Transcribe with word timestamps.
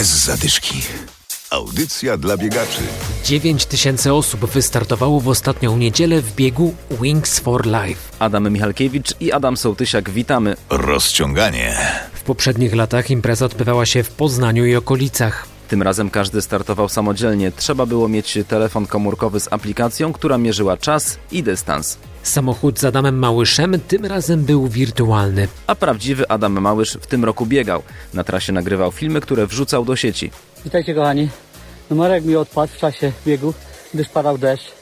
Bez 0.00 0.24
zadyszki. 0.24 0.82
Audycja 1.50 2.16
dla 2.16 2.36
biegaczy. 2.36 2.82
9 3.24 3.66
tysięcy 3.66 4.12
osób 4.12 4.46
wystartowało 4.46 5.20
w 5.20 5.28
ostatnią 5.28 5.76
niedzielę 5.76 6.22
w 6.22 6.34
biegu 6.34 6.74
Wings 7.02 7.38
for 7.38 7.66
Life. 7.66 8.00
Adam 8.18 8.52
Michalkiewicz 8.52 9.14
i 9.20 9.32
Adam 9.32 9.56
Sołtysiak, 9.56 10.10
witamy. 10.10 10.56
Rozciąganie. 10.70 11.76
W 12.12 12.22
poprzednich 12.22 12.74
latach 12.74 13.10
impreza 13.10 13.46
odbywała 13.46 13.86
się 13.86 14.02
w 14.02 14.10
Poznaniu 14.10 14.66
i 14.66 14.76
okolicach. 14.76 15.49
Tym 15.70 15.82
razem 15.82 16.10
każdy 16.10 16.42
startował 16.42 16.88
samodzielnie. 16.88 17.52
Trzeba 17.52 17.86
było 17.86 18.08
mieć 18.08 18.38
telefon 18.48 18.86
komórkowy 18.86 19.40
z 19.40 19.52
aplikacją, 19.52 20.12
która 20.12 20.38
mierzyła 20.38 20.76
czas 20.76 21.18
i 21.32 21.42
dystans. 21.42 21.98
Samochód 22.22 22.78
z 22.78 22.84
Adamem 22.84 23.18
Małyszem 23.18 23.80
tym 23.88 24.06
razem 24.06 24.44
był 24.44 24.68
wirtualny. 24.68 25.48
A 25.66 25.74
prawdziwy 25.74 26.28
Adam 26.28 26.60
Małysz 26.60 26.98
w 27.00 27.06
tym 27.06 27.24
roku 27.24 27.46
biegał. 27.46 27.82
Na 28.14 28.24
trasie 28.24 28.52
nagrywał 28.52 28.92
filmy, 28.92 29.20
które 29.20 29.46
wrzucał 29.46 29.84
do 29.84 29.96
sieci. 29.96 30.30
Witajcie 30.64 30.94
kochani. 30.94 31.28
Numerek 31.90 32.24
mi 32.24 32.36
odpadł 32.36 32.72
w 32.72 32.76
czasie 32.76 33.12
biegu, 33.26 33.54
gdyż 33.94 34.08
padał 34.08 34.38
deszcz. 34.38 34.72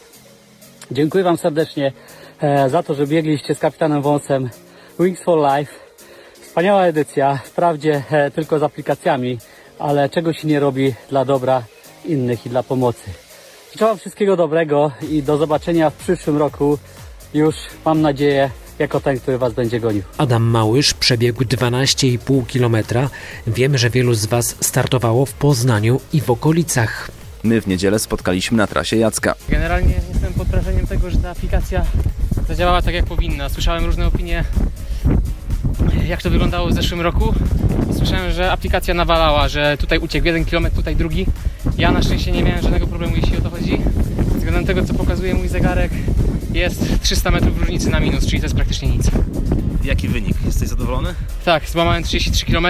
Dziękuję 0.91 1.25
Wam 1.25 1.37
serdecznie 1.37 1.93
e, 2.41 2.71
za 2.71 2.83
to, 2.83 2.95
że 2.95 3.07
biegliście 3.07 3.55
z 3.55 3.59
kapitanem 3.59 4.03
Wąsem 4.03 4.51
Wings 5.01 5.23
for 5.23 5.39
Life. 5.39 5.73
Wspaniała 6.43 6.83
edycja, 6.83 7.39
wprawdzie 7.45 8.03
e, 8.11 8.31
tylko 8.31 8.59
z 8.59 8.63
aplikacjami, 8.63 9.39
ale 9.79 10.09
czego 10.09 10.33
się 10.33 10.49
nie 10.49 10.61
robi 10.61 10.95
dla 11.11 11.25
dobra 11.25 11.63
innych 12.05 12.47
i 12.47 12.51
dla 12.51 12.63
pomocy. 12.63 13.11
Życzę 13.73 13.85
Wam 13.85 13.99
wszystkiego 13.99 14.37
dobrego 14.37 14.91
i 15.11 15.23
do 15.23 15.37
zobaczenia 15.37 15.91
w 15.91 15.95
przyszłym 15.95 16.37
roku. 16.37 16.79
Już 17.35 17.55
mam 17.85 18.01
nadzieję, 18.01 18.51
jako 18.79 19.01
ten, 19.01 19.21
który 19.21 19.39
Was 19.39 19.53
będzie 19.53 19.81
gonił. 19.81 20.03
Adam 20.19 20.43
Małysz 20.43 20.95
przebiegł 20.95 21.45
12,5 21.45 22.43
km. 22.53 23.09
Wiem, 23.47 23.79
że 23.79 23.91
wielu 23.91 24.15
z 24.15 24.27
Was 24.27 24.57
startowało 24.61 25.27
w 25.27 25.33
Poznaniu 25.33 26.01
i 26.13 26.21
w 26.21 26.31
okolicach. 26.31 27.11
My 27.43 27.61
w 27.61 27.67
niedzielę 27.67 27.99
spotkaliśmy 27.99 28.57
na 28.57 28.67
trasie 28.67 28.97
Jacka. 28.97 29.35
Generalnie 29.49 29.95
jestem 30.13 30.35
pod 30.35 30.49
wrażeniem 30.49 30.87
tego, 30.87 31.11
że 31.11 31.19
ta 31.19 31.31
aplikacja 31.31 31.85
zadziałała 32.49 32.83
tak 32.83 32.95
jak 32.95 33.05
powinna. 33.05 33.49
Słyszałem 33.49 33.85
różne 33.85 34.07
opinie, 34.07 34.45
jak 36.09 36.23
to 36.23 36.31
wyglądało 36.31 36.69
w 36.69 36.73
zeszłym 36.75 37.01
roku. 37.01 37.35
Słyszałem, 37.97 38.33
że 38.33 38.53
aplikacja 38.53 38.95
nawalała, 38.95 39.49
że 39.49 39.77
tutaj 39.77 39.99
uciekł 39.99 40.27
jeden 40.27 40.45
kilometr, 40.45 40.77
tutaj 40.77 40.97
drugi. 40.97 41.27
Ja 41.79 41.91
na 41.91 42.03
szczęście 42.03 42.33
nie 42.33 42.43
miałem 42.43 42.63
żadnego 42.63 42.87
problemu, 42.87 43.17
jeśli 43.17 43.37
o 43.37 43.41
to 43.41 43.51
chodzi. 43.51 43.81
Względem 44.37 44.67
tego, 44.67 44.85
co 44.85 44.95
pokazuje 44.95 45.35
mój 45.35 45.49
zegarek, 45.49 45.93
jest 46.53 47.03
300 47.03 47.31
metrów 47.31 47.59
różnicy 47.61 47.91
na 47.91 48.01
minus, 48.01 48.27
czyli 48.27 48.41
to 48.41 48.45
jest 48.45 48.55
praktycznie 48.55 48.89
nic. 48.89 49.11
Jaki 49.85 50.09
wynik? 50.09 50.37
Jesteś 50.47 50.69
zadowolony? 50.69 51.15
Tak, 51.45 51.69
złamałem 51.71 52.03
33 52.03 52.47
km. 52.47 52.67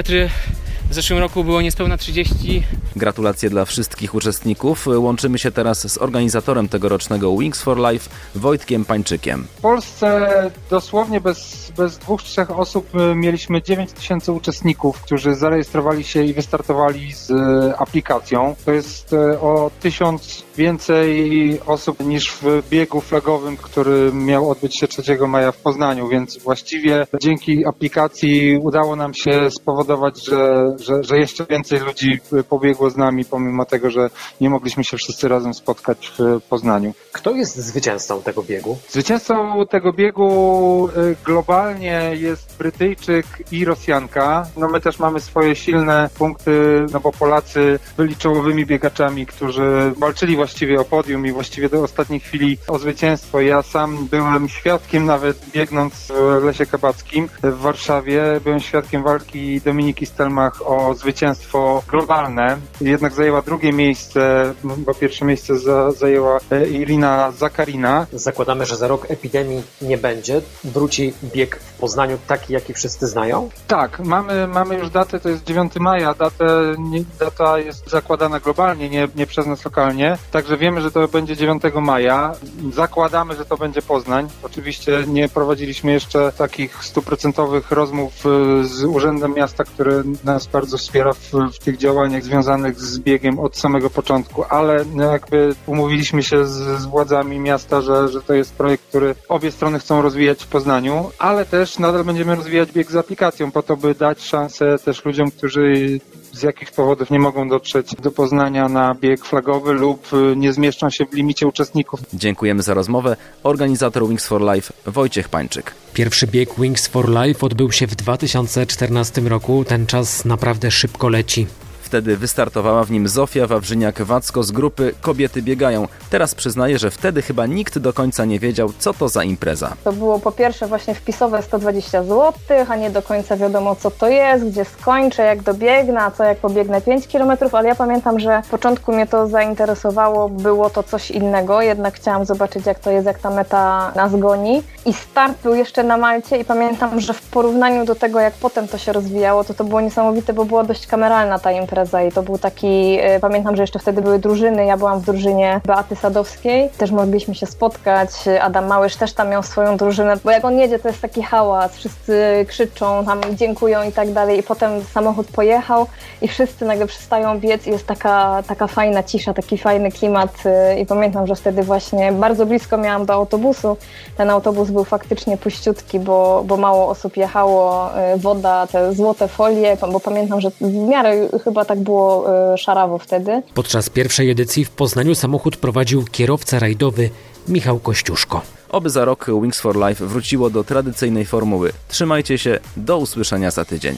W 0.91 0.95
zeszłym 0.95 1.19
roku 1.19 1.45
było 1.45 1.63
niespełna 1.63 1.97
30. 1.97 2.63
Gratulacje 2.97 3.51
dla 3.51 3.65
wszystkich 3.65 4.15
uczestników. 4.15 4.87
Łączymy 4.87 5.39
się 5.39 5.51
teraz 5.51 5.93
z 5.93 5.99
organizatorem 5.99 6.69
tegorocznego 6.69 7.37
Wings 7.37 7.63
for 7.63 7.79
Life, 7.79 8.11
Wojtkiem 8.35 8.85
Pańczykiem. 8.85 9.47
W 9.59 9.61
Polsce 9.61 10.31
dosłownie 10.71 11.21
bez, 11.21 11.73
bez 11.77 11.99
dwóch, 11.99 12.23
trzech 12.23 12.51
osób 12.51 12.95
y, 12.95 13.15
mieliśmy 13.15 13.63
9 13.63 13.93
tysięcy 13.93 14.33
uczestników, 14.33 15.03
którzy 15.03 15.35
zarejestrowali 15.35 16.05
się 16.05 16.25
i 16.25 16.35
wystartowali 16.35 17.13
z 17.13 17.31
y, 17.31 17.35
aplikacją. 17.79 18.57
To 18.65 18.73
jest 18.73 19.13
y, 19.13 19.41
o 19.41 19.71
tysiąc 19.81 20.45
więcej 20.57 21.61
osób 21.67 22.01
niż 22.01 22.33
w 22.33 22.63
biegu 22.71 23.01
flagowym, 23.01 23.57
który 23.57 24.13
miał 24.13 24.51
odbyć 24.51 24.77
się 24.77 24.89
3 24.89 25.03
maja 25.29 25.53
w 25.53 25.57
Poznaniu, 25.57 26.09
więc 26.09 26.39
właściwie 26.39 27.07
dzięki 27.23 27.67
aplikacji 27.67 28.59
udało 28.63 28.97
nam 28.97 29.15
się 29.15 29.51
spowodować, 29.51 30.25
że, 30.25 30.75
że, 30.79 31.05
że 31.05 31.19
jeszcze 31.19 31.47
więcej 31.47 31.81
ludzi 31.81 32.21
pobiegło 32.49 32.91
z 32.91 32.97
nami, 32.97 33.25
pomimo 33.25 33.65
tego, 33.65 33.91
że 33.91 34.11
nie 34.41 34.51
mogliśmy 34.51 34.85
się 34.85 34.97
wszyscy 34.97 35.29
razem 35.29 35.55
spotkać 35.55 36.13
w 36.19 36.41
Poznaniu. 36.49 36.95
Kto 37.13 37.31
jest 37.31 37.57
zwycięzcą 37.57 38.23
tego 38.23 38.43
biegu? 38.43 38.79
Zwycięzcą 38.89 39.67
tego 39.67 39.93
biegu 39.93 40.89
y, 40.89 41.17
globalnie 41.25 42.11
jest 42.15 42.59
Brytyjczyk 42.59 43.27
i 43.53 43.65
Rosjanka. 43.65 44.47
No 44.57 44.69
my 44.69 44.81
też 44.81 44.99
mamy 44.99 45.21
swoje 45.21 45.57
silne 45.57 46.11
punkty, 46.19 46.87
no 46.93 47.01
bo 47.01 47.13
Polacy 47.13 47.79
byli 47.97 48.17
czołowymi 48.17 48.67
biegaczami, 48.67 49.27
którzy 49.27 49.93
walczyli 49.97 50.37
właściwie 50.37 50.81
o 50.81 50.85
podium 50.85 51.27
i 51.27 51.33
właściwie 51.33 51.69
do 51.69 51.83
ostatniej 51.83 52.21
chwili 52.21 52.59
o 52.69 52.79
zwycięstwo. 52.79 53.41
Ja 53.41 53.63
sam 53.63 54.07
byłem 54.07 54.49
świadkiem 54.49 55.05
nawet 55.05 55.51
biegnąc 55.51 56.13
w 56.41 56.45
Lesie 56.45 56.67
Kabackim 56.67 57.29
w 57.43 57.59
Warszawie. 57.59 58.23
Byłem 58.45 58.61
świadkiem 58.61 59.03
walki 59.03 59.61
Dominiki 59.61 60.07
Stelmach 60.07 60.68
o 60.69 60.95
zwycięstwo 60.95 61.83
globalne. 61.89 62.57
Jednak 62.81 63.13
zajęła 63.13 63.43
drugie 63.43 63.73
miejsce, 63.73 64.55
bo 64.65 64.95
pierwsze 64.95 65.25
miejsce 65.25 65.59
za, 65.59 65.91
zajęła 65.91 66.39
e, 66.51 66.69
Irina 66.69 67.33
Zakarina. 67.33 68.07
Zakładamy, 68.13 68.67
że 68.67 68.77
za 68.77 68.89
rok 68.89 69.11
epidemii 69.11 69.63
nie 69.83 69.99
będzie. 69.99 70.41
Wróci 70.65 71.15
bieg 71.25 71.57
w 71.57 71.81
Poznaniu 71.81 72.19
taki, 72.27 72.53
jaki 72.53 72.75
wszyscy 72.75 73.07
znają? 73.07 73.49
Tak, 73.67 74.01
mamy, 74.01 74.47
mamy 74.47 74.79
już 74.79 74.91
datę, 74.91 75.21
to 75.21 75.29
jest 75.29 75.45
9 75.45 75.77
maja. 75.77 76.15
Datę, 76.15 76.75
nie, 76.79 77.05
data 77.21 77.59
jest 77.59 77.91
zakładana 77.91 78.41
globalnie, 78.41 78.89
nie, 78.89 79.09
nie 79.17 79.27
przez 79.27 79.47
nas 79.47 79.65
lokalnie. 79.65 80.19
Także 80.31 80.57
wiemy, 80.57 80.81
że 80.81 80.91
to 80.91 81.09
będzie 81.09 81.37
9 81.37 81.63
maja. 81.81 82.33
Zakładamy, 82.73 83.35
że 83.35 83.45
to 83.45 83.57
będzie 83.57 83.83
Poznań. 83.83 84.29
Oczywiście 84.43 85.05
nie 85.07 85.29
prowadziliśmy 85.29 85.93
jeszcze 85.93 86.33
takich 86.33 86.85
stuprocentowych 86.85 87.71
rozmów 87.71 88.27
y, 88.27 88.65
z 88.65 88.85
Urzędem 88.85 89.35
Miasta, 89.35 89.65
który 89.65 90.03
nas 90.25 90.47
bardzo 90.59 90.79
wspiera 90.79 91.13
w, 91.13 91.33
w 91.55 91.59
tych 91.59 91.77
działaniach 91.77 92.25
związanych 92.25 92.81
z 92.81 92.99
biegiem 92.99 93.39
od 93.39 93.57
samego 93.57 93.91
początku, 93.91 94.45
ale 94.49 94.85
no, 94.95 95.13
jakby 95.13 95.55
umówiliśmy 95.67 96.23
się 96.23 96.47
z, 96.47 96.81
z 96.81 96.87
władzami 96.87 97.39
miasta, 97.39 97.81
że, 97.81 98.09
że 98.09 98.23
to 98.23 98.35
jest 98.35 98.55
projekt, 98.55 98.89
który 98.89 99.15
obie 99.29 99.53
strony 99.53 99.79
chcą 99.79 100.03
rozwijać 100.03 100.45
w 100.45 100.47
Poznaniu, 100.47 101.11
ale 101.19 101.47
też 101.47 101.79
nadal 101.79 102.05
będziemy 102.05 102.35
rozwijać 102.35 102.73
bieg 102.73 102.91
z 102.91 102.97
aplikacją 102.97 103.51
po 103.51 103.63
to, 103.63 103.77
by 103.77 103.95
dać 103.95 104.23
szansę 104.23 104.79
też 104.85 105.05
ludziom, 105.05 105.31
którzy 105.31 106.01
z 106.33 106.43
jakichś 106.43 106.71
powodów 106.71 107.11
nie 107.11 107.19
mogą 107.19 107.49
dotrzeć 107.49 107.95
do 107.95 108.11
Poznania 108.11 108.69
na 108.69 108.95
bieg 108.95 109.25
flagowy 109.25 109.73
lub 109.73 110.13
y, 110.13 110.37
nie 110.37 110.53
zmieszczą 110.53 110.91
się 110.91 111.07
w 111.07 111.13
limicie 111.13 111.47
uczestników. 111.47 112.01
Dziękujemy 112.15 112.63
za 112.63 112.75
rozmowę. 112.75 113.17
Organizator 113.43 114.09
Wings 114.09 114.27
for 114.27 114.43
Life 114.43 114.73
Wojciech 114.87 115.29
Pańczyk. 115.29 115.75
Pierwszy 115.95 116.27
bieg 116.27 116.49
Wings 116.59 116.87
for 116.87 117.09
Life 117.09 117.47
odbył 117.47 117.73
się 117.73 117.87
w 117.87 117.95
2014 117.95 119.21
roku. 119.21 119.65
Ten 119.65 119.87
czas 119.87 120.25
naprawdę 120.25 120.71
szybko 120.71 121.09
leci. 121.09 121.47
Wtedy 121.89 122.17
wystartowała 122.17 122.85
w 122.85 122.91
nim 122.91 123.09
Zofia 123.09 123.47
Wawrzyniak-Wacko 123.47 124.43
z 124.43 124.53
grupy 124.53 124.95
Kobiety 125.01 125.43
Biegają. 125.43 125.89
Teraz 126.11 126.35
przyznaje, 126.35 126.79
że 126.79 126.91
wtedy 126.91 127.23
chyba 127.23 127.47
nikt 127.47 127.79
do 127.79 127.93
końca 127.93 128.25
nie 128.25 128.39
wiedział, 128.39 128.73
co 128.79 128.95
to 128.95 129.09
za 129.09 129.25
impreza. 129.25 129.73
To 129.85 129.93
było 129.93 130.19
po 130.19 130.33
pierwsze 130.33 130.67
właśnie 130.67 130.95
wpisowe 130.95 131.43
120 131.43 132.03
zł, 132.03 132.33
a 132.69 132.77
nie 132.77 132.91
do 132.91 133.03
końca 133.03 133.37
wiadomo 133.37 133.77
co 133.77 133.91
to 133.91 134.09
jest, 134.09 134.49
gdzie 134.49 134.65
skończę, 134.65 135.23
jak 135.23 135.43
dobiegnę, 135.43 136.01
a 136.03 136.11
co 136.11 136.25
jak 136.25 136.39
pobiegnę 136.39 136.81
5 136.81 137.09
km, 137.09 137.33
ale 137.53 137.69
ja 137.69 137.75
pamiętam, 137.75 138.21
że 138.21 138.43
w 138.43 138.49
początku 138.49 138.93
mnie 138.93 139.07
to 139.07 139.27
zainteresowało, 139.27 140.29
było 140.29 140.71
to 140.71 140.83
coś 140.83 141.11
innego, 141.11 141.63
jednak 141.63 141.95
chciałam 141.95 142.25
zobaczyć 142.25 142.67
jak 142.67 142.79
to 142.79 142.91
jest, 142.91 143.07
jak 143.07 143.19
ta 143.19 143.31
meta 143.31 143.93
nas 143.97 144.17
goni. 144.17 144.63
I 144.87 144.93
start 144.93 145.43
był 145.43 145.55
jeszcze 145.55 145.83
na 145.83 145.97
Malcie 145.97 146.37
i 146.37 146.45
pamiętam, 146.45 147.01
że 147.01 147.15
w 147.15 147.23
porównaniu 147.23 147.85
do 147.85 147.95
tego, 147.95 148.21
jak 148.21 148.35
potem 148.35 148.69
to 148.69 148.79
się 148.79 148.93
rozwijało, 148.93 149.45
to 149.45 149.55
to 149.55 149.65
było 149.65 149.81
niesamowite, 149.81 150.33
bo 150.33 150.45
była 150.45 150.65
dość 150.65 150.87
kameralna 150.87 151.39
ta 151.39 151.53
impreza 151.53 151.78
i 152.09 152.13
to 152.13 152.23
był 152.23 152.39
taki, 152.39 152.99
y, 153.17 153.21
pamiętam, 153.21 153.57
że 153.57 153.63
jeszcze 153.63 153.79
wtedy 153.79 154.03
były 154.03 154.19
drużyny, 154.19 154.67
ja 154.67 154.77
byłam 154.77 155.01
w 155.01 155.05
drużynie 155.05 155.61
Beaty 155.67 155.97
Sadowskiej, 155.97 156.71
też 156.79 156.91
mogliśmy 156.91 157.35
się 157.35 157.47
spotkać, 157.47 158.11
Adam 158.41 158.67
Małysz 158.67 158.97
też 158.97 159.13
tam 159.13 159.29
miał 159.29 159.43
swoją 159.43 159.77
drużynę, 159.77 160.17
bo 160.25 160.31
jak 160.31 160.45
on 160.45 160.59
jedzie, 160.59 160.79
to 160.79 160.89
jest 160.89 161.01
taki 161.01 161.23
hałas, 161.23 161.77
wszyscy 161.77 162.45
krzyczą, 162.49 163.05
tam 163.05 163.21
dziękują 163.33 163.83
i 163.83 163.93
tak 163.93 164.13
dalej. 164.13 164.39
I 164.39 164.43
potem 164.43 164.85
samochód 164.85 165.27
pojechał 165.27 165.87
i 166.23 166.29
wszyscy 166.29 166.65
nagle 166.65 166.87
przestają 166.87 167.41
biec. 167.41 167.67
I 167.67 167.71
jest 167.71 167.87
taka, 167.87 168.43
taka 168.47 168.67
fajna 168.67 169.03
cisza, 169.03 169.35
taki 169.35 169.59
fajny 169.59 169.93
klimat. 169.93 170.31
Y, 170.47 170.79
i 170.81 170.87
pamiętam, 170.87 171.27
że 171.27 171.35
wtedy 171.35 171.63
właśnie 171.63 172.13
bardzo 172.13 172.47
blisko 172.47 172.79
miałam 172.79 173.07
do 173.07 173.13
autobusu, 173.13 173.77
ten 174.17 174.31
autobus 174.31 174.71
był 174.71 174.85
faktycznie 174.85 175.37
puściutki, 175.37 176.01
bo, 176.01 176.43
bo 176.47 176.57
mało 176.57 176.89
osób 176.89 177.17
jechało, 177.17 177.91
y, 178.15 178.19
woda, 178.19 178.67
te 178.67 178.93
złote 178.93 179.29
folie, 179.29 179.77
bo 179.93 180.01
pamiętam, 180.01 180.41
że 180.41 180.51
w 180.51 180.75
miarę 180.75 181.29
chyba 181.45 181.65
tak 181.69 181.79
było 181.81 182.27
y, 182.55 182.59
szarawo 182.59 182.99
wtedy. 182.99 183.43
Podczas 183.55 183.89
pierwszej 183.91 184.31
edycji 184.31 184.65
w 184.65 184.71
Poznaniu 184.71 185.15
samochód 185.15 185.57
prowadził 185.57 186.05
kierowca 186.05 186.59
rajdowy 186.59 187.11
Michał 187.49 187.79
Kościuszko. 187.79 188.41
Oby 188.69 188.91
za 188.91 189.05
rok 189.05 189.27
Wings 189.43 189.61
for 189.61 189.77
Life 189.89 190.07
wróciło 190.07 190.51
do 190.51 190.65
tradycyjnej 190.65 191.25
formuły. 191.25 191.73
Trzymajcie 191.89 192.39
się, 192.39 192.59
do 192.77 192.99
usłyszenia 192.99 193.51
za 193.51 193.65
tydzień. 193.65 193.97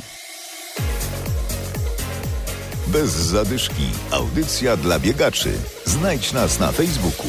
Bez 2.86 3.10
zadyszki. 3.10 3.86
Audycja 4.10 4.76
dla 4.76 4.98
biegaczy. 4.98 5.50
Znajdź 5.84 6.32
nas 6.32 6.60
na 6.60 6.72
Facebooku. 6.72 7.26